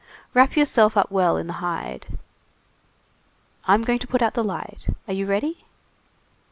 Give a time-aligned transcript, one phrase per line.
[0.33, 2.17] Wrap yourself up well in the hide!
[3.65, 4.89] I'm going to put out the light.
[5.07, 5.63] Are you ready?"